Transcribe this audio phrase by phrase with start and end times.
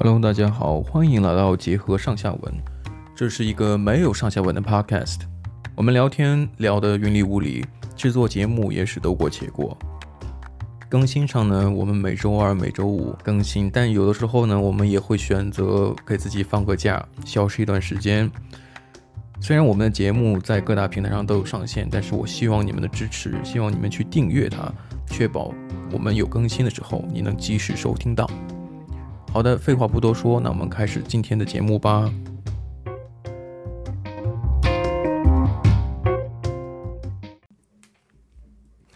[0.00, 2.54] Hello，大家好，欢迎来到结合上下文。
[3.16, 5.22] 这是一个没有上下文的 Podcast。
[5.74, 7.66] 我们聊天聊得云里雾里，
[7.96, 9.76] 制作节目也是得过且过。
[10.88, 18.30] 更新上呢，我们每周二、每周五更新，但有的时候呢，我们也会选择给自己放个假，消失一段时间。
[19.40, 24.72] 虽然我们的节目在各大平台上都有上线，但是我希望你们的支持，希望你们去订阅它，
[25.08, 25.52] 确保
[25.90, 28.30] 我们有更新的时候，你能及时收听到。
[29.32, 32.10] 好的，废话不多说，那我们开始今天的节目吧。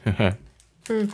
[0.04, 0.36] 呵呵，
[0.88, 1.12] 嗯，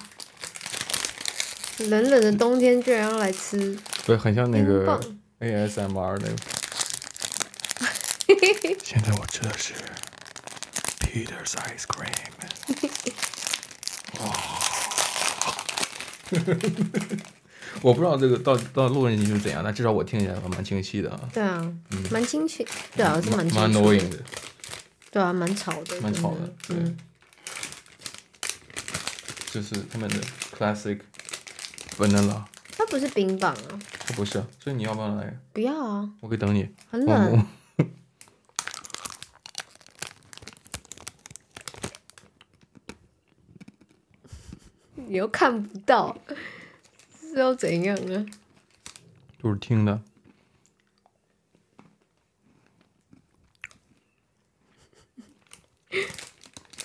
[1.90, 4.98] 冷冷的冬天居然要来吃，对，很像那个
[5.40, 6.36] ASMR 那个。
[8.82, 9.74] 现在我吃的是
[11.00, 12.08] Peter's Ice Cream。
[14.24, 14.26] 哇。
[17.82, 21.20] 我不知道这个到到录音是怎样，但至少我听起来还蛮清晰的啊。
[21.32, 22.66] 对啊，嗯、蛮清晰，
[22.96, 23.60] 对啊，是蛮清晰的。
[23.60, 24.18] 蛮 annoying 的。
[25.10, 26.00] 对啊，蛮吵的。
[26.00, 26.96] 蛮吵的，嗯。
[29.50, 30.16] 这是他们的
[30.56, 31.00] classic
[31.96, 32.42] vanilla。
[32.76, 33.78] 它不是冰棒啊。
[33.98, 35.38] 它不是，所以你要不要来？
[35.52, 36.10] 不要啊。
[36.20, 36.68] 我可以等你。
[36.90, 37.46] 很冷。
[45.10, 46.14] 你又看不到。
[47.38, 48.26] 是要怎样啊？
[49.40, 50.02] 就是听的。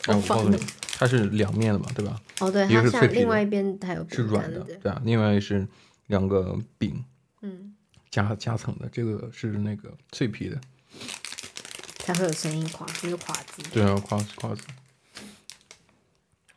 [0.07, 0.57] 我告诉你，
[0.91, 2.21] 它是两面的嘛，对吧？
[2.39, 5.67] 哦，对，它像另外一边它有是软的，对啊，另外是
[6.05, 7.03] 两个饼，
[7.41, 7.73] 嗯，
[8.11, 10.61] 夹夹层的，这个是那个脆皮的，
[11.97, 14.61] 才会有声音，垮就是垮字，对啊，垮垮字，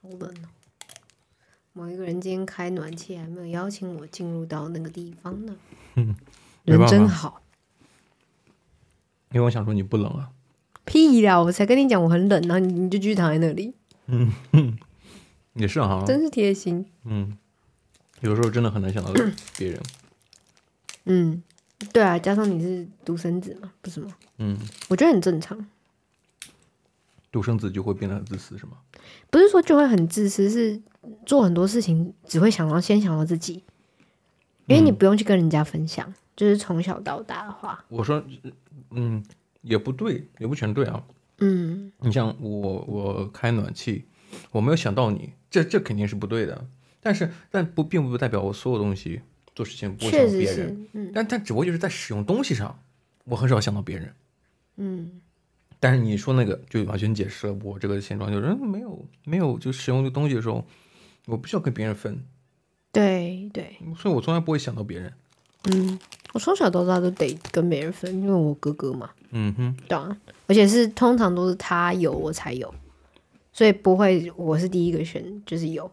[0.02, 0.48] 好冷哦。
[1.76, 5.54] 某一个人今天开暖气，还没有邀请我进入到那个地方呢。
[5.96, 6.16] 嗯，
[6.64, 7.42] 人真好。
[9.32, 10.30] 因为我想说你不冷啊。
[10.86, 11.38] 屁啦！
[11.38, 13.74] 我才跟你讲我很冷，然后你你就继续躺在那里。
[14.06, 14.78] 嗯哼，
[15.52, 16.02] 也是哈。
[16.06, 16.86] 真是贴心。
[17.04, 17.36] 嗯，
[18.22, 19.12] 有时候真的很难想到
[19.58, 19.82] 别人。
[21.04, 21.42] 嗯，
[21.92, 24.16] 对啊，加上你是独生子嘛，不是吗？
[24.38, 24.56] 嗯，
[24.88, 25.66] 我觉得很正常。
[27.30, 28.78] 独生子就会变得很自私，是吗？
[29.28, 30.80] 不是说就会很自私，是
[31.24, 33.62] 做很多事情只会想到先想到自己，
[34.66, 36.08] 因为你不用去跟人家分享。
[36.08, 38.22] 嗯、就是从小到大的话，我说，
[38.90, 39.24] 嗯，
[39.62, 41.02] 也不对，也不全对啊。
[41.38, 44.04] 嗯，你像我，我开暖气，
[44.50, 46.66] 我没有想到你，这这肯定是不对的。
[47.00, 49.20] 但是，但不并不代表我所有东西
[49.54, 50.86] 做事情不会想到别人。
[50.92, 52.78] 嗯，但但只不过就是在使用东西上，
[53.24, 54.14] 我很少想到别人。
[54.76, 55.20] 嗯。
[55.78, 60.64] 但是你说那个就完全解释了我这个现状，就是没有没有就使用这东西的时候，
[61.26, 62.24] 我不需要跟别人分。
[62.90, 65.12] 对对，所以我从来不会想到别人。
[65.64, 65.98] 嗯，
[66.32, 69.10] 我从小到大都得跟别人分，因为我哥哥嘛。
[69.30, 70.16] 嗯哼，对啊，
[70.46, 72.72] 而且是通常都是他有我才有，
[73.52, 75.90] 所以不会我是第一个选，就是有，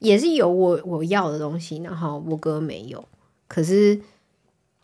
[0.00, 3.08] 也是有我我要的东西，然后我哥没有。
[3.46, 3.98] 可是，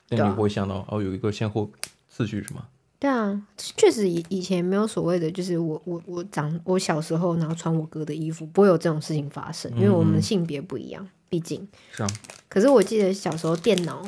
[0.09, 1.71] 那你会想到哦，有一个先后
[2.09, 2.69] 次序是吗？
[2.99, 12.09] 对啊，确实以以前没有所谓的，就是我我我长我小时候然后穿我哥的衣服，不会有这种事情发生，因为我们性别不一样，毕竟是啊。
[12.49, 14.07] 可是我记得小时候电脑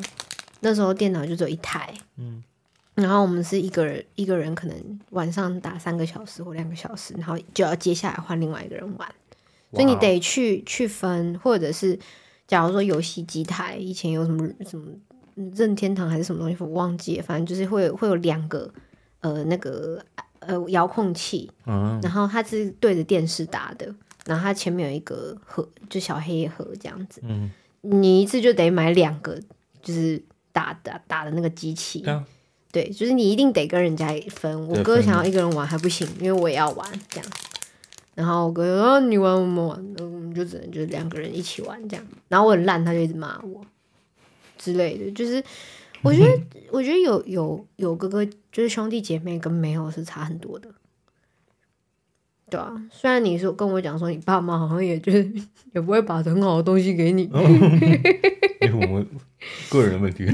[0.61, 2.41] 那时候电脑就只有一台，嗯，
[2.95, 9.07] 然后我们是一个人一个人可能晚上打三个小时或两个小时，然后就要接下来换另外一个人玩，
[9.73, 11.99] 所以你得去去分，或者是
[12.47, 14.87] 假如说游戏机台以前有什么什么
[15.55, 18.71] 任天堂还是什么东西我忘记了，反正就是会会有两个。
[19.19, 19.99] 呃，那个
[20.39, 23.93] 呃遥控器，嗯，然后它是对着电视打的，
[24.27, 27.49] 然后它前面有一个盒，就小黑盒这样子，嗯，
[27.81, 29.35] 你一次就得买两个，
[29.81, 32.23] 就是打打打的那个机器，嗯，
[32.71, 34.67] 对，就是你一定得跟人家分。
[34.67, 37.29] 我哥想要一个人玩还不行，因为我也要玩这样。
[38.13, 43.65] 然后我哥说：“哦，你玩我们玩，我们就只能就是两个人一起玩这样。”然后我很烂，他就一直骂我
[44.67, 45.43] 之类的，就是。
[46.03, 50.69] 我觉得， 我觉得有有有哥哥，就是兄弟姐妹跟没有是差很多的，
[52.51, 52.71] 对啊。
[52.91, 55.27] 虽然你说跟我讲说，你爸妈好像也就是
[55.73, 57.23] 也不会把很好的东西给你，
[58.61, 59.07] 因为我们
[59.71, 60.25] 个人的问题。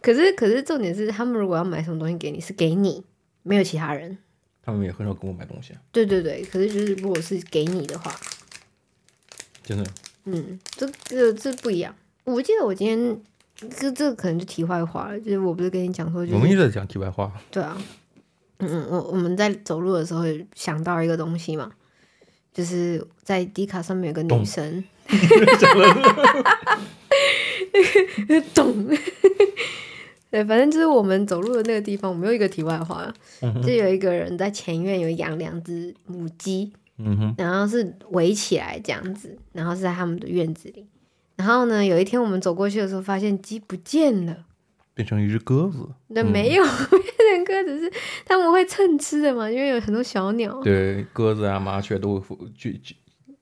[0.00, 3.02] 可是可是重点是，他们如果要买什么东西给你，是给你，
[3.42, 4.16] 没有其他人。
[4.62, 5.82] 他们也很少跟我买东西啊。
[5.90, 8.14] 对对对，可是就是如果是给你的话，
[9.64, 9.84] 真的，
[10.26, 11.92] 嗯，这这这不一样。
[12.24, 13.20] 我记得我今天。
[13.78, 17.30] 这这可能就题外话了，就是我不是跟你讲说，就是，我们一直在讲题外话。
[17.48, 17.80] 对啊，
[18.58, 20.24] 嗯嗯，我我们在走路的时候
[20.54, 21.70] 想到一个东西嘛，
[22.52, 24.82] 就是在迪卡上面有个女生，
[28.52, 28.88] 懂。
[30.30, 33.14] 对，反正就是我们走路的那个地方，我们有一个题外话，
[33.62, 40.84] 就有一个人在前院有养两只母鸡，嗯、哼然后是围起来这样子，然后是在他们的院子里。
[41.42, 44.44] 然后呢，有一天我们走过去的时候，发现鸡不见了，
[44.94, 45.88] 变成一只鸽子。
[46.06, 47.92] 那没有、嗯、 变成鸽子，是
[48.24, 49.50] 他们会蹭吃的嘛？
[49.50, 50.60] 因为有很多小鸟。
[50.62, 52.80] 对，鸽子啊、麻雀都会去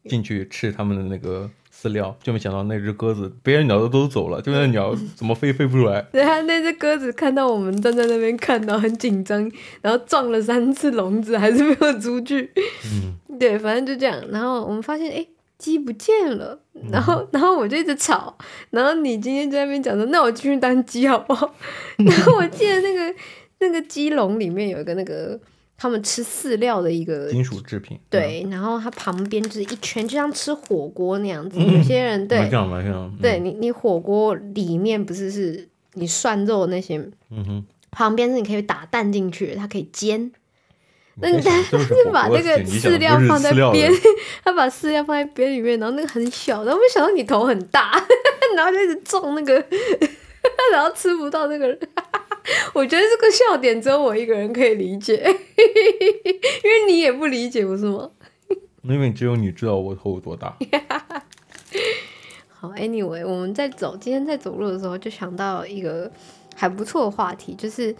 [0.09, 1.51] 进去吃他们的那个。
[1.73, 6.03] 饲料，就没想到那只鸽子，别的鸟都都走了，就那鸟怎么飞飞不出来？
[6.13, 9.51] 对啊，那只鸽子看到我们站在那边看到很紧张，
[9.81, 12.51] 然后撞了三次笼子，还是没有出去。
[12.85, 14.23] 嗯，对，反正就这样。
[14.31, 15.27] 然后我们发现，哎，
[15.61, 16.59] 鸡不见了。
[16.91, 18.37] 然后，然后我就一直吵。
[18.71, 21.55] 然后你今天在那边讲说，那我进去当鸡好不好？
[21.99, 23.15] 然后我记得那个
[23.61, 25.39] 那个鸡笼里面有一个那个。
[25.83, 31.59] 他们吃饲料的一个金属制品，对，然后它旁边就是一圈，就像吃火锅那样子。
[31.59, 32.37] 有些人对，
[33.19, 36.99] 对你你火锅里面不是是你涮肉那些，
[37.31, 40.31] 嗯哼，旁边是你可以打蛋进去，它可以煎。
[41.23, 43.93] 那你他是把那个饲料放在边，
[44.45, 47.93] 他把饲料放在边里面，然后那个很小，然后没想到你头很大，
[48.57, 49.55] 然后就一直撞那个，
[50.73, 51.79] 然后吃不到那个人。
[52.73, 58.11] 我觉得这个笑点只有我一个人可以理解，因为你也不理解，不是吗？
[58.83, 60.57] 因为只有你知道我头有多大。
[62.49, 66.11] 好，Anyway，我们在走，今天在走路的时候就想到一个
[66.57, 67.95] 还不错的话题，就是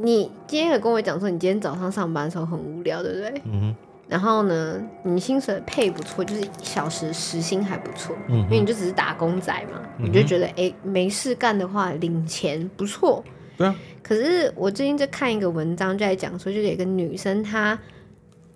[0.00, 3.42] 你今天有跟我讲说，你今天早上上班的时候很无聊，对不对？
[3.44, 3.74] 嗯。
[4.06, 8.38] 然后呢，你薪水配不错，就是小时时薪还不错，嗯。
[8.44, 10.06] 因为你就只是打工仔嘛，嗯。
[10.06, 13.24] 你就觉得哎，没事干的话，领钱不错。
[13.56, 17.76] 对啊，可是我最近在看一个文章，就在讲说，就有一个女生，她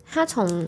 [0.07, 0.65] 她从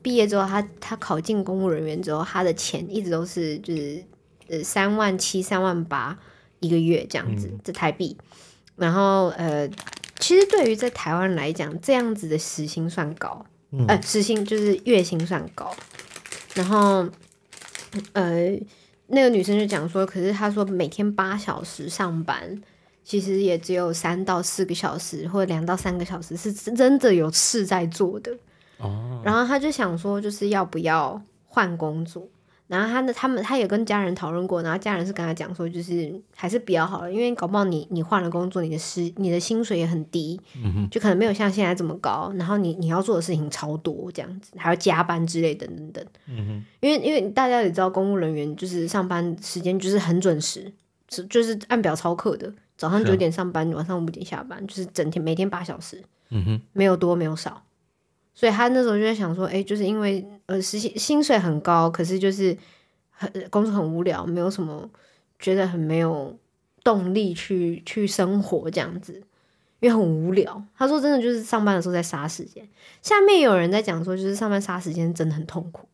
[0.00, 4.04] 毕业之后，她她考进公务人员之后，她的钱一直都是就是
[4.48, 6.16] 呃三万七、三万八
[6.60, 8.16] 一个月这样子，这台币。
[8.76, 9.68] 然后呃，
[10.18, 13.44] 其实对于在台湾来讲，这样子的时薪算高，
[13.88, 15.74] 呃，时薪就是月薪算高。
[16.54, 17.08] 然后
[18.12, 18.58] 呃，
[19.08, 22.62] 那个女生就讲说，可是她说每天八小时上班。
[23.06, 28.32] 其实也只有三到四个小时，或者两到三个小时是真的有事在做的。
[28.78, 29.20] 哦。
[29.22, 32.26] 然后她就想说，就是要不要换工作？
[32.66, 42.32] 然后他的他们他也跟家人讨论过，然后家人是跟他讲说，就是还是比较好了，因为搞不好你你换了工作，你的薪你的薪水也很低，嗯哼，就可能没有像现在这么高。
[42.36, 46.04] 然后你你要做的事情超多，这样子还要加班之类等等等。
[46.26, 46.64] 嗯哼。
[46.80, 50.72] 因为因为大家也知道，公务人员就是上班时间就是很准时，
[51.10, 52.52] 是就是按表操课的。
[52.76, 57.62] 早上九点上班，啊、晚上五点下班，就是整天每天八小时，嗯哼，没有多没有少，
[58.34, 62.56] 所以他那时候就在想说，哎、欸，就是因为呃，实习薪水很高，可是就是
[63.10, 64.90] 很工作很无聊，没有什么
[65.38, 66.36] 觉得很没有
[66.82, 69.14] 动力去去生活这样子，
[69.80, 70.62] 因为很无聊。
[70.76, 72.68] 他说真的就是上班的时候在杀时间。
[73.00, 75.88] 下面有人在讲说，就是上班杀时间真的很痛苦。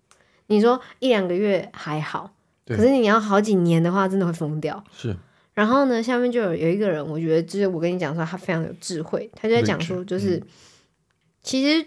[0.46, 2.32] 你说一两个月还好，
[2.66, 4.82] 可是你要好几年的话，真的会疯掉。
[4.92, 5.14] 是。
[5.52, 10.42] 然后呢，下面就有有一个人，我觉得就是我跟你讲说，他非常有智慧，他就在讲说，就是、嗯、
[11.42, 11.86] 其实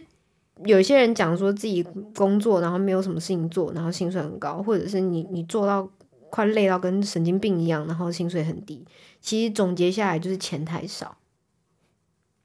[0.66, 1.84] 有些人讲说自己
[2.16, 5.90] 工作，然后没有什么事情做，然后薪水很高，或者是你你做到
[6.30, 8.86] 快累到跟神经病一样，然后薪水很低，
[9.20, 11.18] 其实总结下来就是钱太少。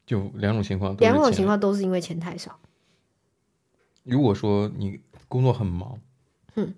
[0.05, 2.59] 就两种情况，两种情况都是因为钱太少。
[4.03, 5.99] 如果说你工作很忙，
[6.55, 6.73] 嗯，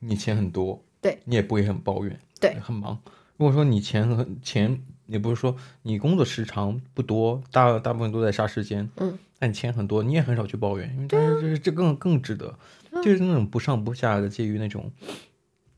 [0.00, 2.98] 你钱很多，对，你也不会很抱怨，对，很忙。
[3.36, 12.56] 如果说你钱很钱，也不是说你工作时长不多，大大部分都在杀时间，嗯，但你钱很多，你也很少去抱怨，因为这这这更更值得，
[12.90, 14.90] 嗯、就是那种不上不下的，介于那种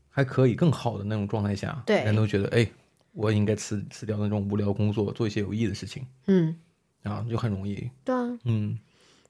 [0.09, 2.69] 还可以更好的那种状态下，对，人都觉得哎，
[3.13, 6.55] 我应该辞辞掉那种无聊工作，做一些有意义的事情，嗯，
[7.03, 8.77] 啊，就很容易，对啊，嗯，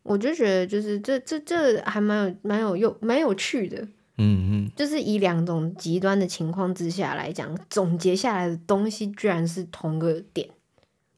[0.04, 3.88] 我就觉得就是这这这还蛮有蛮有用蛮有趣的。
[4.17, 10.50] 嗯嗯，就是以两种极端的情况之下来讲，总结下来的东西居然是同个点。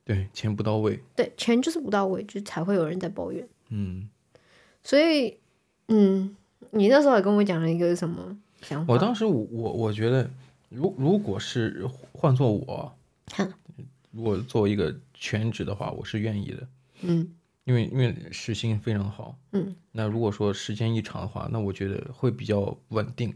[0.03, 0.99] 对，钱不到位。
[1.15, 3.47] 对，钱就是不到位，就才会有人在抱怨。
[3.69, 4.09] 嗯，
[4.83, 5.37] 所以，
[5.89, 6.35] 嗯，
[6.71, 8.93] 你那时候也跟我讲了一个什么想法？
[8.93, 10.29] 我当时我我我觉得，
[10.69, 12.95] 如如果是换做我，
[13.31, 13.47] 哈
[14.11, 16.67] 如果作为一个全职的话，我是愿意的。
[17.01, 17.29] 嗯。
[17.67, 23.35] 因为因为时薪非常好，嗯，那如果说时间一长的话，那我觉得会比较稳定，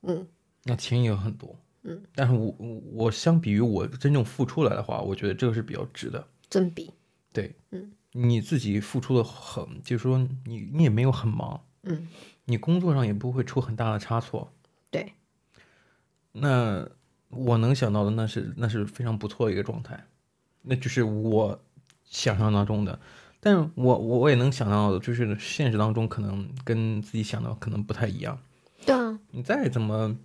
[0.00, 0.26] 嗯，
[0.64, 2.56] 那钱也有很多，嗯，但是我
[2.94, 6.90] 我相比于我真正付出来的话，我觉得这个是比较值的，真比，
[7.34, 12.08] 对，嗯，你自己付出的很，就是说你你也没有很忙，嗯，
[12.46, 14.50] 你工作上也不会出很大的差错。
[14.90, 15.12] 对。
[16.32, 16.88] 那
[17.28, 20.02] 我能想到的，那是那是非常不错的一个状态，
[20.62, 21.60] 那就是我
[22.04, 22.98] 想象当中的。
[23.40, 28.38] 但是我我我也能想到的，就是现实当中可能跟自己想的可能不太一样。
[28.84, 29.18] 对啊。
[29.30, 30.16] 你再怎么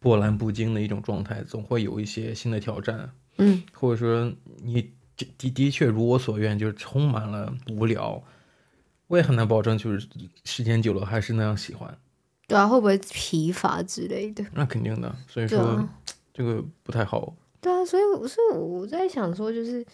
[0.00, 3.10] 波澜不惊的一种状态，总会有一些新的挑战。
[3.38, 3.62] 嗯。
[3.72, 4.82] 或者说你
[5.16, 8.22] 的的的确如我所愿，就是充满了无聊。
[9.06, 10.08] 我也很难保证，就是
[10.44, 11.96] 时间久了还是那样喜欢。
[12.46, 14.44] 对啊，会不会疲乏之类的？
[14.52, 15.88] 那肯定的，所以说、啊、
[16.32, 17.34] 这个不太好。
[17.60, 19.84] 对啊，所以所以我在想说，就是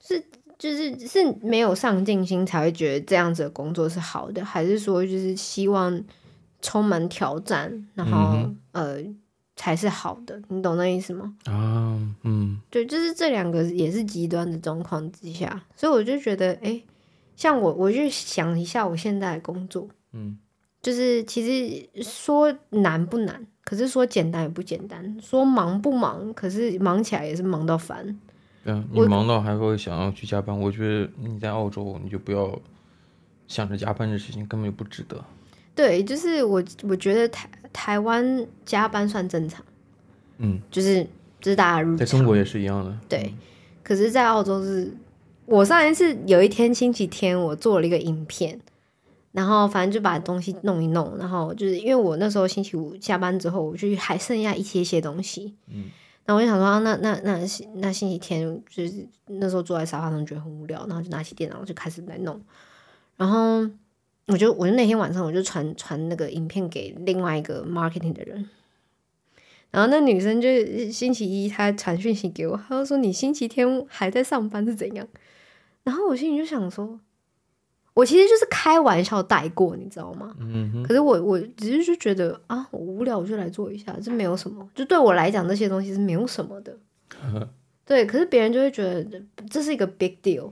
[0.00, 0.20] 是
[0.62, 6.00] 就是是没有上进心才会觉得这样子的工作是好的，还是说就是希望
[6.60, 8.98] 充满挑战，然后、嗯、呃
[9.56, 10.40] 才是好的？
[10.46, 11.34] 你懂那意思吗？
[11.46, 16.80] 啊，嗯，对，就是这两个也是极端的状况之下，所以我就觉得，哎，
[17.34, 20.38] 像我我就想一下我现在的工作，嗯。
[20.80, 28.18] 就是其实说难不难，可是说简单也不简单；说忙不忙，可是忙起来也是忙到烦。
[28.64, 30.56] 对啊，你忙到还会想要去加班。
[30.58, 32.58] 我，我觉得你在澳洲，你就不要
[33.48, 35.22] 想着加班的事情，根本就不值得。
[35.74, 39.64] 对，就是我我觉得台台湾加班算正常，
[40.38, 41.02] 嗯，就是
[41.40, 42.96] 就是大家在中国也是一样的。
[43.08, 43.38] 对，嗯、
[43.82, 44.92] 可是，在澳洲是，
[45.46, 48.60] 我上一次有一天星期天，我做了一个影片。
[49.32, 55.86] 然后反正就把东西弄一弄，然后就是因为我那时候星期五下班之后，我就还剩下一些些东西，嗯，
[56.24, 57.38] 然后我就想说，啊、那那那
[57.74, 62.40] 那星期天就是那时候坐在沙发上觉得很无聊，然后就拿起电脑就开始来弄，
[63.16, 63.68] 然后
[64.28, 68.48] 我就我就那天晚上我就传传那个影片给另外一个 marketing 的人，
[69.70, 70.48] 然后那女生就
[70.90, 75.08] 星期一她传讯息给我，她就说你星期天还在上班是怎样？
[75.84, 77.00] 然后我心里就想说。
[77.94, 80.34] 我其实就是开玩笑带过，你知道吗？
[80.38, 80.82] 嗯。
[80.82, 84.66] 可是我我只是就觉得啊，我无聊我就来做一下，这没有什么。
[84.74, 86.76] 就对我来讲，这些东西是没有什么的。
[87.84, 90.50] 对，可是别人就会觉得这是一个 big deal，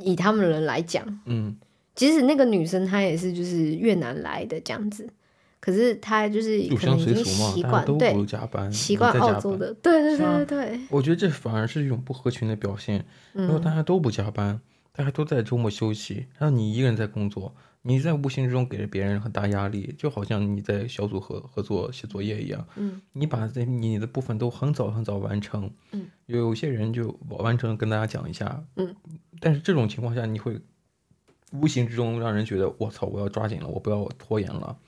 [0.00, 1.20] 以他们的人来讲。
[1.24, 1.56] 嗯。
[1.94, 5.08] 即使那个女生她也是就是越南来的这样子，
[5.60, 8.14] 可是她就是可能已经习惯对
[8.70, 10.80] 习惯澳洲的，对对对对对。
[10.90, 13.04] 我觉得这反而是一种不合群的表现。
[13.32, 14.60] 如果大家都不加班。
[14.96, 22.64] 大家都在周末休息，然后你一个人在工作，你在无形之中给了别人很大压力，就好像你在小组合合作写作业一样。
[22.76, 25.68] 嗯，你把这你的部分都很早很早完成。
[25.90, 28.64] 嗯，有些人就完成跟大家讲一下。
[28.76, 28.94] 嗯，
[29.40, 30.60] 但是这种情况下，你会
[31.50, 34.78] 无形之中让人觉得我操，我要抓紧了，我不要拖延了。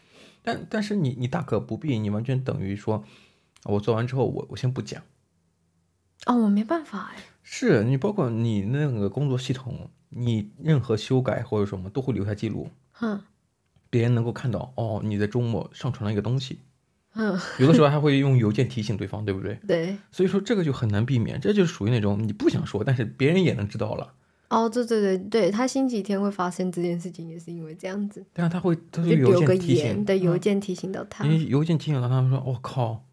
[0.45, 3.03] 但但是你你大可不必，你完全等于说，
[3.65, 5.03] 我做完之后我我先不讲。
[6.27, 7.17] 哦，我没办法哎。
[7.49, 9.91] 是你包括你那个工作系统。
[10.09, 12.69] 你任何修改或者什么都会留下记录，
[13.01, 13.21] 嗯，
[13.91, 16.61] 别人能够看到哦，你在周末上传了一个东西，
[17.15, 19.59] 嗯，有的时候还会用邮件提醒对方，对不对？
[19.67, 24.13] 对，所以说这个就很难避免，这就是属于那种你不想说，但是别人也能知道了。
[24.49, 28.25] 哦，对对对对，他星期天会发生这件事情，也是因为这样子。
[28.33, 33.05] 对啊，他会他会邮件提醒，对，邮件提醒到他，因为邮件提醒到他们说，我、哦、靠，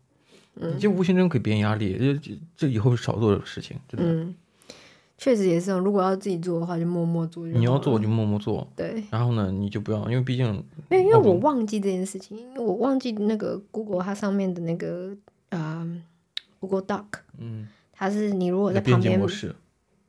[0.54, 4.06] 你就无形中给别人压力，这这这以后少做的事情，真的。
[4.08, 4.36] 嗯
[5.24, 7.48] 确实也是，如果要自己做的话，就默默做。
[7.48, 8.68] 你要做就默默做。
[8.76, 9.02] 对。
[9.10, 10.62] 然后呢，你就不要，因为毕竟。
[10.90, 15.16] 没有因为我忘记这件事情，因为我忘记那个 Google 它上面的那个
[15.48, 16.02] 啊、呃、
[16.60, 17.06] Google Doc，
[17.38, 19.18] 嗯，它是你如果在旁边，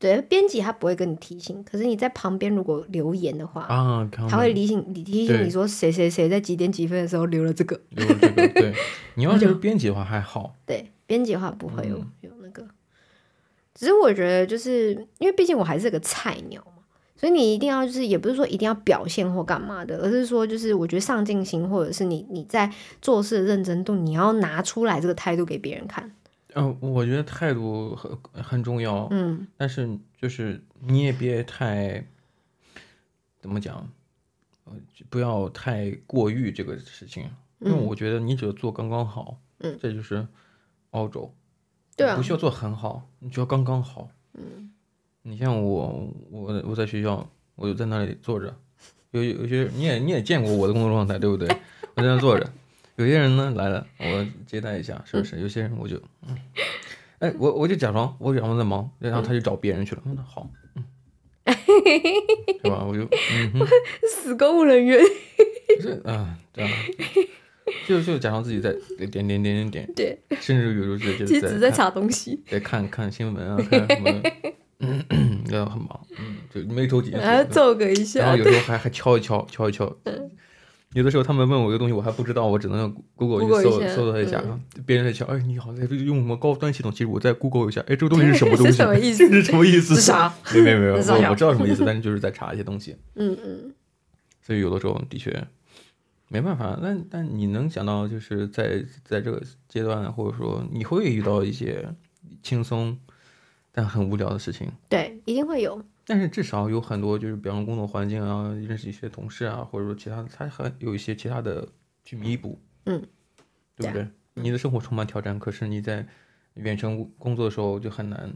[0.00, 7.80] 对，编辑它不会跟你提醒，可是你在旁边如果留言的话啊，它会提醒你提醒你说谁谁谁在几点几分的时候留了这个。
[7.90, 8.75] 留了这个，对。
[9.14, 10.56] 你要是编辑的话还好。
[10.66, 12.66] 对，编辑的话不会有、嗯、有那个。
[13.75, 16.83] 只是我觉得，就是因为毕竟我还是个菜鸟嘛，
[17.16, 26.14] 所以你一定要就是，也不是说一定要表现或干嘛的，而是说就是，我觉得上进心或者是你你在做事的认真度，你要拿出来这个态度给别人看。
[26.54, 29.09] 嗯、呃，我觉得态度很很重要。
[29.11, 32.07] 嗯，但是就是你也别太
[33.40, 33.88] 怎么讲，
[34.64, 34.73] 呃，
[35.11, 37.28] 不要太过于这个事情，
[37.59, 39.37] 因为我觉得你只要做刚刚好。
[39.59, 40.25] 嗯，这就是
[40.90, 41.35] 澳洲。
[41.96, 44.08] 对啊，不需要做很好，你只要刚刚好。
[44.34, 44.70] 嗯，
[45.22, 48.54] 你像我，我我在学校，我就在那里坐着，
[49.12, 51.48] 有有些你也你也见过我的工作状态，对不对？
[51.94, 52.50] 我在那坐着，
[52.96, 55.40] 有些人呢来了，我接待一下，是不是？
[55.40, 55.96] 有些人我就，
[56.26, 56.36] 嗯，
[57.20, 60.02] 哎，我我就假装我假装在忙，然后他就找别人去了。
[60.04, 60.84] 嗯，好，嗯，
[62.64, 62.84] 是吧？
[62.84, 63.66] 我就，嗯哼，
[64.10, 65.00] 死公务人员。
[65.80, 66.70] 这啊，这样。
[67.88, 74.23] 就就假装自己在点点点点点点，甚至有时候就就其实只在查东西，在看看新闻啊，看什么，
[74.80, 75.04] 嗯，
[75.50, 79.90] 要很忙，嗯，就眉头紧锁，然后皱个一下，然后有时候还还敲一敲，敲一敲，
[80.92, 84.40] 有的时候他们问我一个东西，我还不知道，我只能用 Google 去搜搜索一下。
[84.87, 86.92] 别人在敲，哎，你好，在用什么高端系统？
[86.92, 88.73] 其实我在 Google 一下，哎，这个东西是什么东西？
[88.73, 89.28] 什么意思？
[89.28, 89.94] 这是什么意思？
[89.97, 90.33] 是啥？
[90.54, 90.99] 没没没有，我
[91.30, 92.94] 我知道什么意思， 但是就是在查一些东西。
[93.16, 93.75] 嗯嗯。
[94.40, 95.30] 所以有的时候的确
[96.28, 96.78] 没办法。
[96.81, 101.95] 那但你能想到，就是在在这个阶段，或者说你会遇到一些
[102.43, 102.99] 轻松
[103.73, 104.71] 但很无聊的事情。
[104.88, 105.85] 对，一定会有。
[106.07, 111.66] 但是至少有很多，就是比方说工作环境啊，认识一些同事啊，或者说其他的，他还有一些其他的
[112.04, 113.02] 去弥补，嗯，
[113.76, 114.07] 对不对？
[114.35, 116.07] 你的生活充满挑战，可是你在
[116.54, 118.35] 远程工作的时候就很难，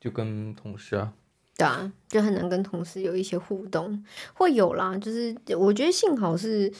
[0.00, 1.12] 就跟同事啊，
[1.56, 4.04] 对啊，就很难跟同事有一些互动，
[4.34, 4.98] 会有啦。
[4.98, 6.72] 就是我觉得幸好是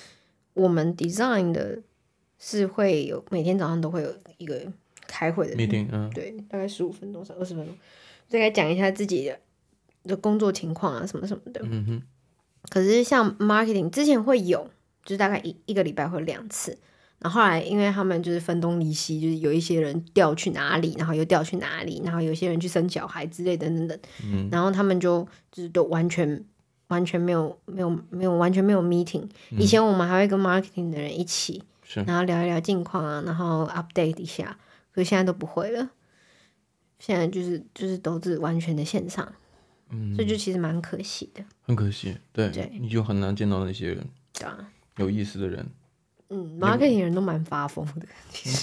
[0.57, 1.81] 我们 design 的，
[2.39, 4.61] 是会有每天早上都会有一个
[5.07, 7.75] 开会的 meeting，嗯，对，大概十五分钟到二十分钟，
[8.27, 9.39] 再来讲一下自己的。
[10.07, 11.61] 的工作情况啊，什么什么的。
[11.65, 12.03] 嗯哼。
[12.71, 14.71] 可是像 marketing 之前会有，
[15.03, 16.79] 就是大概一一个礼拜会两次。
[17.19, 23.99] 然后后来因为他们就是分东离西，就是有一些人调去哪里，然后又调去哪里，然后有些人去生小孩之类等等等。
[24.23, 24.49] 嗯。
[24.53, 26.45] 然后他们就就是都完全
[26.88, 29.28] 完全没有没有没有完全没有 meeting。
[29.50, 32.02] 以前我们还会跟 marketing 的人一起，是。
[32.02, 34.57] 然后聊一聊近况啊，然后 update 一下。
[34.93, 35.90] 可是现在都不会了，
[36.99, 39.31] 现在就是就是都是完全的线上。
[39.90, 45.64] 嗯，这就其实蛮可惜的，很可惜，对，对你就很难见到那些人，对啊，有意思的人，
[46.28, 48.07] 嗯，marketing 人都蛮发疯的。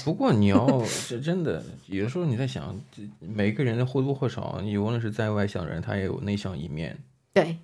[0.04, 2.78] 不过你要 是真的，有的时候你在想，
[3.20, 6.98] 每个人或多或少，你无论是在外向的人，他也有内向一面，
[7.32, 7.58] 对，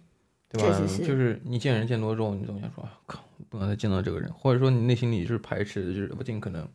[0.49, 0.79] 对吧？
[0.97, 6.67] 就是你见人见多之后，你总想说，靠，不能再见到这个人，或者说你内心里是排斥的，就是我尽可能。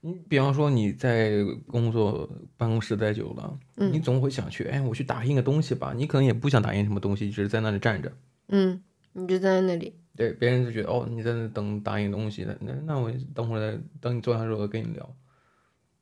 [0.00, 5.92] 你比方说你在工作办公室待久了，嗯，你总会想去，哎，我去打印个东西吧。
[5.96, 8.12] 你可能也不想打印什么东西，只是在那里站着。
[8.48, 8.82] 嗯，
[9.12, 9.94] 你就站在那里。
[10.16, 15.16] 对，别人就觉得哦，你在那等打印东西的，那那我等会儿再等你坐下之后我跟你聊。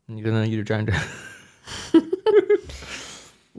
[0.07, 0.93] 你在那一直站着。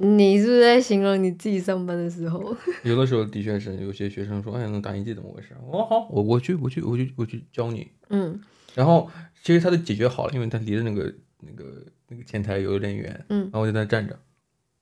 [0.02, 2.56] 你是不是在形容你自己上班的时候？
[2.84, 5.50] 有的时候的确是，有些学生说，哎，那打印机怎么回事？
[5.72, 7.92] 我好，我我去，我去，我去，我去教你。
[8.10, 8.40] 嗯。
[8.74, 9.10] 然后
[9.44, 11.66] 其实他都解决好了，因为他离着那个那个
[12.08, 14.18] 那个前台有点远，嗯，然后我就在那站着，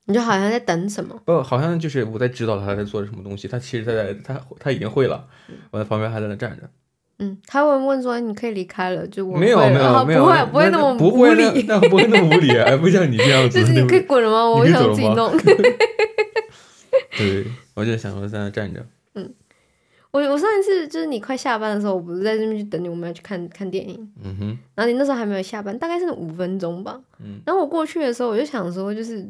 [0.06, 1.20] 你就好像在等什么？
[1.26, 5.28] 不，好像就是我在指导他在做什么东西，他其实他在他他已经会了，
[5.72, 6.70] 我在旁边还在那站着。
[7.20, 13.60] 嗯，他会问说你可以离开了，就我没有没有没有，不会不会那么不会那那不会那么无理，啊不像你这样子。
[13.60, 14.50] 就是你可以滚了吗？
[14.50, 15.32] 我想自己弄。
[17.18, 18.86] 对，我就想说在那站着。
[19.16, 19.34] 嗯。
[20.12, 24.12] 我我上一次就是你快下班的时候，我不是在这边去等你，我们要去看看电影。
[24.24, 24.58] 嗯哼。
[24.74, 27.00] 然后你那时候还没有下班，大概是五分钟吧。
[27.20, 27.40] 嗯。
[27.46, 29.24] 然后我过去的时候，我就想说，就是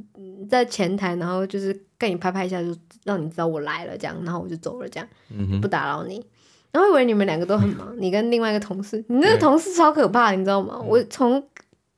[0.48, 2.74] 在前台，然后就是跟你拍拍一下，就
[3.04, 5.60] 让你知道我来了这样，然后我就走了这样，嗯哼。
[5.62, 6.24] 不打扰你。
[6.72, 10.78] 然后以为你们两个都很忙，你跟另外一个同事，你那个同事超可怕，你知道吗？
[10.80, 10.88] 嗯。
[10.88, 11.44] 我从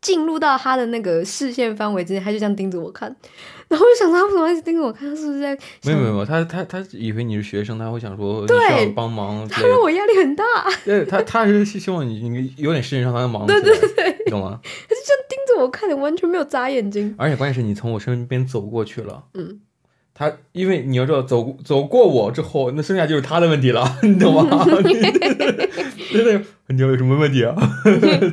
[0.02, 3.16] 进入到他的那个视线范围之内，他就这样盯着我看。
[3.68, 5.08] 然后我就想说，他为什么一直盯着我看？
[5.10, 5.58] 他是不是在？
[5.84, 9.48] 没有没有，他他他以为你是学生，他会想说对需要帮忙。
[9.48, 10.44] 他让我压力很大。
[10.84, 13.46] 对，他他是希望你你有点事情让他忙。
[13.46, 14.60] 对对对，你懂吗？
[14.64, 17.14] 他就这样盯着我看，你完全没有眨眼睛。
[17.18, 19.26] 而且关键是你从我身边走过去了。
[19.34, 19.60] 嗯。
[20.22, 24.64] 他因为你要知道，走走过我之后，那剩下就是他的问题了， 你懂吗？
[26.14, 27.56] 真的，你有什么问题啊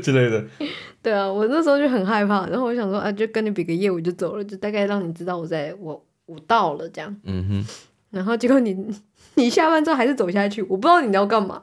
[0.02, 0.44] 之类的。
[1.00, 7.16] 对啊，我那时候就很害怕，然后我想说啊，就跟你比个业我就走了，就大概让你知道我在我我到了这样。
[7.22, 7.66] 嗯哼。
[8.10, 8.76] 然后结果你
[9.36, 11.62] 你下班之后还是走下去，我不知道你要干嘛。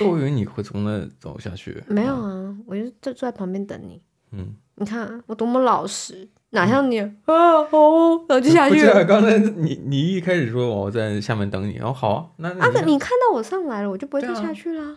[0.00, 1.82] 我以为你会从那走下去。
[1.86, 4.02] 没有啊，我就坐坐在旁边等你。
[4.32, 4.54] 嗯。
[4.74, 7.64] 你看啊，我多么老实，哪像你、嗯、啊？
[7.70, 9.04] 好、哦，然后就下去了。
[9.04, 14.96] 刚才你你一开始说我在下面等你，然后好啊，那啊，你看到我上来了，我就不会再下去啦。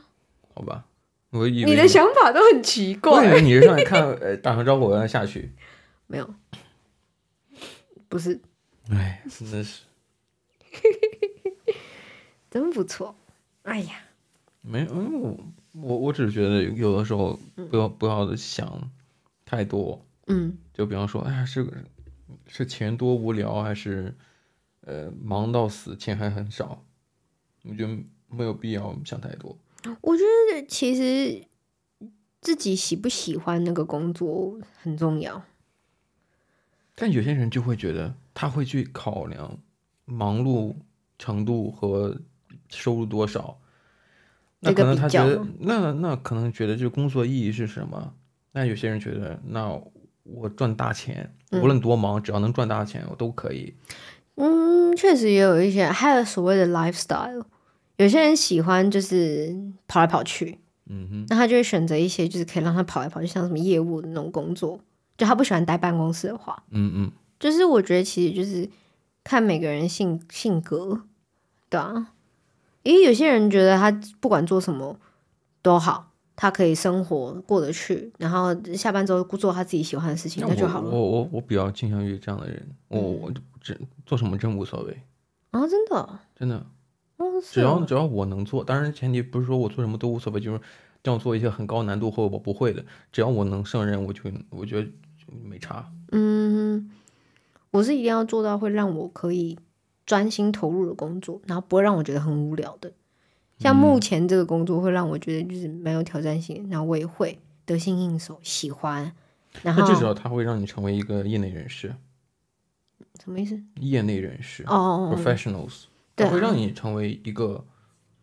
[0.54, 0.86] 好吧。
[1.32, 3.12] 我以为你的想法都很奇怪。
[3.12, 5.52] 我以为你是上来看，呃，打声招呼，然后下去。
[6.08, 6.34] 没有，
[8.08, 8.39] 不是。
[8.89, 9.82] 哎，真的是。
[12.50, 13.15] 真不错。
[13.63, 13.96] 哎呀。
[14.62, 15.38] 没有，我
[15.74, 17.39] 我我只是觉得有的时候
[17.70, 18.89] 不要、嗯、不要想
[19.46, 20.05] 太多。
[20.28, 20.58] 嗯。
[20.74, 21.86] 就比方说，哎呀，是
[22.48, 24.14] 是钱多无聊，还是
[24.82, 26.84] 呃忙到死，钱还很少？
[27.64, 27.98] 我觉得
[28.30, 29.58] 没有必要想太多。
[30.02, 31.46] 我觉得其实
[32.42, 35.44] 自己喜不喜欢那个工作很重要，
[36.96, 39.58] 但有些人就会觉得他会去考量
[40.06, 40.76] 忙碌
[41.18, 42.20] 程度和
[42.70, 43.60] 收入多少，
[44.60, 48.16] 那可能他觉得那那可能觉得这工作意义是什么？
[48.52, 49.82] 那有些人觉得那
[50.26, 53.74] 我赚大钱，无论多忙，只要能赚大钱，我都可以。
[54.36, 57.44] 嗯，确实也有一些，还有所谓的 lifestyle。
[57.98, 59.56] 有些人喜欢就是
[59.88, 64.80] 跑来跑去，嗯哼，那他就会选择一些就是可以让他跑来跑去，像什么业务的那种工作。
[65.18, 68.70] 就他不喜欢待办公室的话，嗯嗯，就是我觉得其实就是
[69.24, 71.04] 看每个人性性格，
[71.70, 72.12] 对啊，
[72.84, 75.00] 因为有些人觉得他不管做什么
[75.62, 80.89] 都好，他可以生活过得去，然后下班之后做他自己喜欢的事情，那就好了。
[80.89, 85.02] 我我我比较倾向于这样的人，我我这做什么真无所谓
[85.52, 86.65] 啊，真的真的，
[87.17, 90.60] 哦，只要只要我能做，当然前提不是说我做什么都无所谓，就是
[91.02, 94.88] 这样做一些很高难度或者我不会的，只要我能胜任，我就我觉得。
[95.43, 95.91] 没差。
[96.12, 96.91] 嗯，
[97.71, 99.58] 我是一定要做到会让我可以
[100.06, 102.93] 专心投入的工作，然后不会让我觉得很无聊的。
[103.58, 109.12] 像目前这个工作会让我觉得就是蛮有挑战性，然后我也会得心应手，喜欢。
[109.63, 111.96] 然后至少它会让你成为一个业内人士。
[113.22, 113.62] 什么意思？
[113.80, 117.65] 业内人士哦，professionals，它会让你成为一个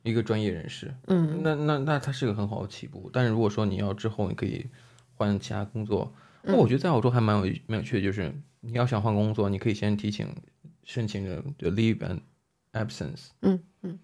[0.02, 0.94] 一个专业人士。
[1.06, 3.08] 嗯，那那那它是个很好的起步。
[3.12, 4.66] 但是如果说你要之后你可以
[5.14, 6.12] 换其他工作。
[6.44, 10.26] 那我觉得在澳洲还蛮有蛮有趣的，就是你要想换工作，你可以先提请
[10.82, 11.40] 申请的
[11.70, 12.18] leave and
[12.72, 13.96] absence，嗯嗯，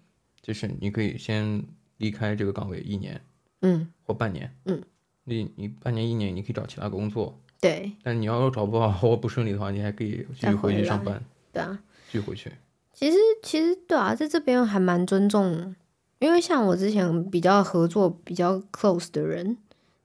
[0.49, 1.63] 就是你可以先
[1.97, 3.21] 离开这个岗位一年，
[3.61, 4.81] 嗯，或半年，嗯，
[5.25, 11.79] 你你半年一年你可以找其他工作，对，但是你要找不到 或不顺利的话，你还可以继续回去上班，对啊，
[12.11, 12.51] 继续回去。
[12.91, 15.75] 其实其实对啊，在这边还蛮尊重，
[16.17, 19.55] 因为像我之前比较合作比较 close 的人。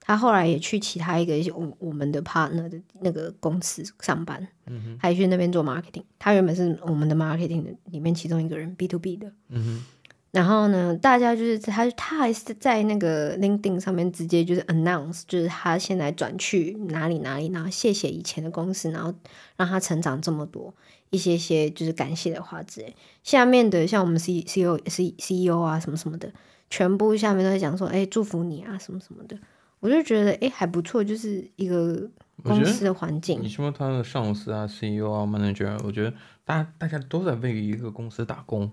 [0.07, 6.03] 他后来也去其他一个我我们的 partner 的那个公司上班，嗯哼，还去那边做 marketing。
[6.19, 9.33] 他原本是我们的 marketing 的里面其中一个人，B to B 的。
[9.49, 9.85] 嗯哼，
[10.35, 19.15] 然后呢，大家就是他他还是在那个 LinkedIn 上面直接就是 announce，就是他现在转去哪里哪里，然后谢谢以前的公司，然后
[19.57, 20.75] 让他成长这么多，
[21.11, 22.97] 一些些就是感谢的话之类。
[23.23, 26.29] 下面的像我们 C C O C C E O 啊什么什么的，
[26.69, 29.39] 全部下面都在讲说，哎，祝福你啊什么什么的。
[29.79, 32.11] 我就觉得哎还不错，就是一个
[32.43, 33.41] 公司的环境。
[33.41, 36.13] 你说他的上司啊、CEO 啊、manager，我觉得
[36.45, 38.73] 大家大家都在为一个公司打工。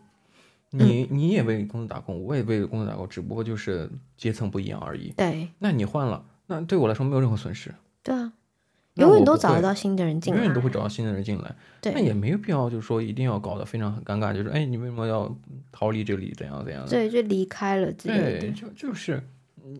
[0.71, 5.13] 你、嗯、你也为公司打工，我也为公司打工，只不过就是阶层不一样而已。
[5.15, 5.47] 对。
[5.59, 7.73] 那你换了，那对我来说没有任何损失。
[8.01, 8.33] 对啊。
[8.95, 10.39] 永远都找得到新的人进来。
[10.39, 11.55] 永远都会找到新的人进来。
[11.79, 11.93] 对。
[11.93, 15.33] 那也没有必要，就是说一定要搞得非常很尴尬，就是哎，你为什么要
[15.71, 16.33] 逃离这里？
[16.35, 16.85] 怎样怎样？
[16.87, 18.39] 对，就离开了之类的。
[18.39, 19.23] 对，就就是
[19.63, 19.79] 嗯。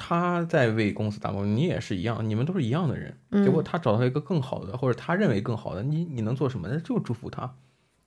[0.00, 3.12] 他在为公司打工，你也是一样，你们都是一样的人。
[3.30, 6.68] 嗯、结果他找到一个更好的，或者他认为更好的，你你能做什么？
[6.70, 7.52] 那就祝福他。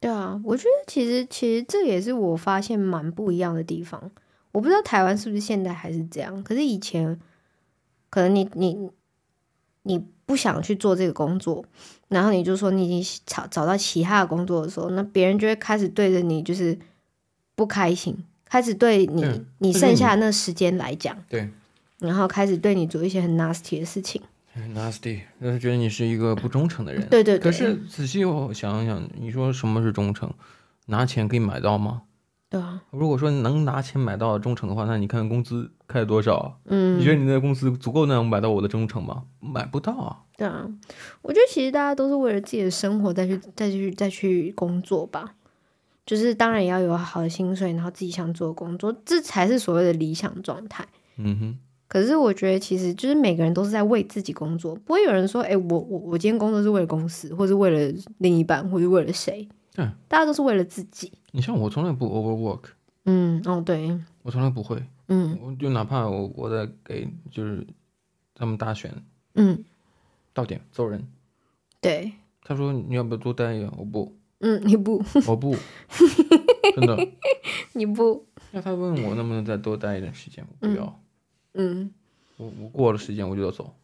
[0.01, 4.11] 对啊，我觉得其实其实这也是我发现蛮不一样的地方。
[4.51, 7.17] 我不知道台湾是不是现在还是这样，可是以前
[8.09, 8.91] 可能你你
[9.83, 11.63] 你不想去做这个工作，
[12.09, 16.77] 然后你就说你已经找找到其他的工作的时候，那别人就会开始对着你就是
[17.55, 21.49] 不开心，开始对你、嗯、你剩下的那时间来讲，对。
[21.99, 24.19] 然后开始对你做一些很 nasty 的事情
[24.75, 27.07] ，nasty，就是觉得你是一个不忠诚的人。
[27.09, 27.39] 对对对。
[27.39, 30.33] 可是仔细我想想，你说什么是忠诚？
[30.87, 32.03] 拿钱可以买到吗？
[32.49, 32.81] 对啊。
[32.89, 36.59] 如果说能拿钱买到忠诚的话，那你看工资开多少？
[36.65, 36.99] 嗯。
[36.99, 39.23] 你觉得你的公司足够能买到我的忠诚吗？
[39.39, 40.19] 买不到啊。
[40.35, 40.67] 对啊。
[41.21, 45.35] 我觉得其实大家都是为了自己的生活再去再去再去工作吧。
[46.05, 50.85] 就是当然也要有好的薪水，然后自己想做的工作，这才是所谓的理想状态。
[51.15, 51.59] 嗯哼。
[51.91, 61.11] 可是我觉得，其实就是每个人都是在为自己工作，不会有人说：“哎、欸，我我我今天工作是为了公司，或是为了另一半，或是为了谁？”对，大家都是为了自己。
[61.31, 62.61] 你像我从来不 overwork。
[63.03, 64.81] 嗯，哦，对，我从来不会。
[65.09, 67.67] 嗯，我就哪怕我我在给就是
[68.35, 68.89] 他们大选，
[69.35, 69.61] 嗯，
[70.33, 71.05] 到点走人。
[71.81, 72.13] 对。
[72.41, 74.15] 他说：“你要不要多待一点？”我不。
[74.39, 75.03] 嗯，你不。
[75.27, 75.53] 我不。
[76.73, 77.05] 真的。
[77.73, 78.25] 你不。
[78.51, 80.85] 那他问我能不能再多待一点时间，我不要。
[80.85, 81.00] 嗯
[81.53, 81.91] 嗯，
[82.37, 83.75] 我我过了时间我就要走，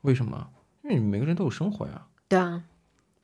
[0.00, 0.48] 为什么？
[0.82, 2.06] 因为你每个人都有生活呀。
[2.28, 2.64] 对啊。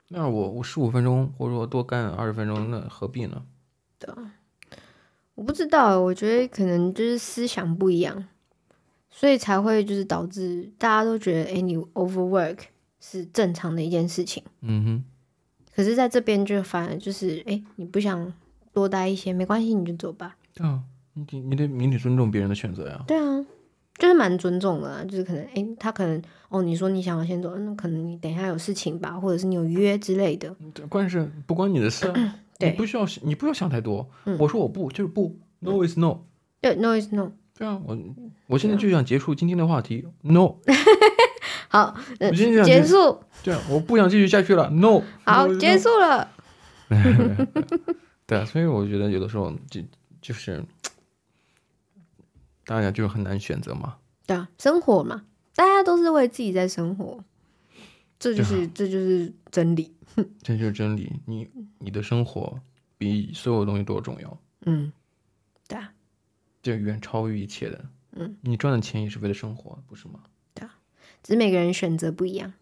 [0.09, 3.43] 那我我十五分钟，或者说多干二十分钟，那何必呢？
[3.99, 4.35] 对啊。
[5.35, 8.27] 我不知道，我觉得可能就是思想不一样，
[9.09, 12.59] 所以才会就是导致大家都觉得，哎，你 overwork
[13.01, 14.43] 是正常的一件事情。
[14.61, 15.05] 嗯哼。
[15.75, 18.33] 可是在这边就反而就是，哎，你不想
[18.73, 20.37] 多待一些，没关系，你就走吧。
[20.53, 20.83] 对啊。
[21.13, 23.05] 你得你得明理尊重别人的选择呀。
[23.07, 23.30] 对啊，
[24.01, 30.57] 就是蛮尊重的啊，就是可能哎，他可能哦，你说你想要先走，那可能你等一下有事情吧，或者是你有约之类的。
[30.89, 34.09] 关键是不关你的事啊，对，你不需要你不要想太多。
[34.25, 36.21] 嗯，我说我不就是不，no is no。
[36.63, 37.31] 对，no is no。
[37.59, 37.99] 对啊，我
[38.47, 40.55] 我现在就想结束今天的话题，no。
[41.69, 43.21] 好，结束。
[43.45, 45.03] 对啊，我不想继续下去了，no。
[45.25, 46.27] 好，结束了。
[48.27, 49.83] 对啊，所以我觉得有的时候就。
[50.23, 50.63] 就是
[52.71, 53.97] 大家就很难选择嘛。
[54.25, 55.25] 对啊，生活嘛，
[55.57, 57.25] 大家都是为自己在生活，
[58.17, 59.93] 这就是这就是真理。
[60.41, 61.13] 这就是真理。
[61.27, 62.61] 你你的生活
[62.97, 64.39] 比所有东西都重要。
[64.67, 64.93] 嗯，
[65.67, 65.93] 对啊，
[66.63, 67.85] 这远超于一切的。
[68.13, 70.21] 嗯，你赚的钱也是为了生活，不是吗？
[70.55, 70.79] 对啊，
[71.25, 72.53] 只是每个人选择不一样。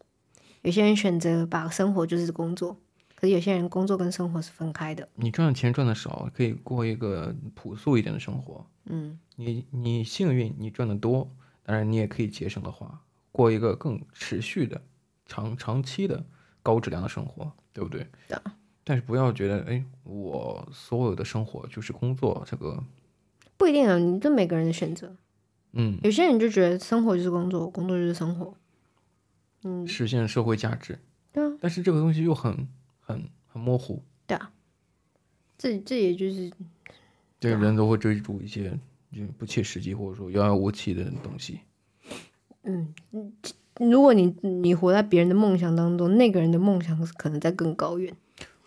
[0.63, 2.81] 有些人选择把生活就是工作，
[3.19, 5.09] 可是有些人工作跟生活是分开的。
[5.17, 8.65] 你赚的钱赚的少，可以过一个朴素一点的生活。
[8.85, 11.29] 嗯，你你幸运，你赚的多，
[11.65, 13.03] 当然你也可以节省的话，
[13.33, 14.81] 过一个更持续的、
[15.27, 16.25] 长长期的
[16.63, 18.07] 高质量的生活，对不对？
[18.29, 18.55] 对啊。
[18.85, 22.81] 但是不要觉得，哎，我所有的生活就是工作，这个
[23.57, 23.99] 不一定啊。
[23.99, 25.17] 你这每个人的选择。
[25.73, 28.55] 嗯，有些人就觉得生活就是工作，工作就是生活。
[29.65, 31.01] 嗯，实现社会价值。
[31.33, 31.59] 对啊。
[31.61, 32.69] 但是这个东西又很
[33.09, 34.03] 很很模糊。
[34.27, 34.53] 对啊。
[35.57, 36.53] 这这也就是，
[37.41, 38.79] 对，人都会追逐一些
[39.11, 41.59] 就不切实际或者说遥遥无期的东西。
[42.63, 42.95] 嗯，
[43.81, 48.15] 如果你你活在别人的梦想当中，那个人的梦想可能在更高远。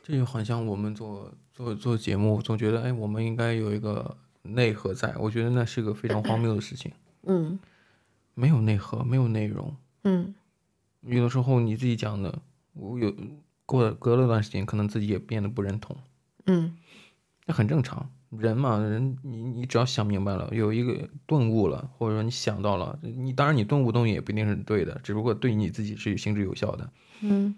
[0.04, 5.16] 这就好像我们做做做节目，总觉得哎，我们应该有一个内核在。
[5.18, 6.92] 我觉得那是个非常荒谬的事情。
[7.24, 7.58] 嗯，
[8.34, 9.74] 没有内核，没有内容。
[10.04, 10.36] 嗯，
[11.02, 12.42] 有的时候你自己讲的，
[12.74, 13.16] 我有
[13.72, 15.96] 过了隔了段时间，可能自己也变得不认同。
[16.48, 16.76] 嗯，
[17.46, 18.10] 那很正常。
[18.30, 26.90] 人嘛，人你你只要想明白了，有一个顿悟了，或者说你想到了，你当然你顿悟东西也不一定是对的，只不过对你自己是行之有效的。
[27.22, 27.56] 嗯，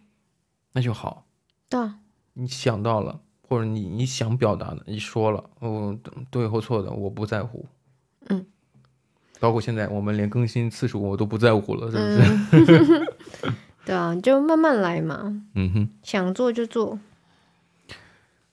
[0.71, 1.25] 那就好。
[1.69, 1.99] 对啊。
[2.33, 5.97] 你想到了，或者你你想表达的，你说了，哦，
[6.29, 7.67] 对或错的，我不在乎。
[8.29, 8.45] 嗯，
[9.39, 13.05] 包括现在我们连更新次数我都不在乎了，是不是？
[13.45, 13.53] 嗯、
[13.85, 15.43] 对啊，就慢慢来嘛。
[15.55, 16.99] 嗯哼，想做就做。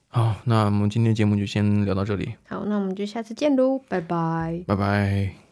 [0.08, 2.34] 好，那我们今天节目就先聊到这里。
[2.48, 4.64] 好，那我们就下次见喽，拜拜。
[4.66, 5.49] 拜拜。